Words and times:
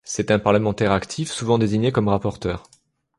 C'est 0.03 0.31
un 0.31 0.39
parlementaire 0.39 0.93
actif, 0.93 1.29
souvent 1.31 1.59
désigné 1.59 1.91
comme 1.91 2.07
rapporteur. 2.07 2.63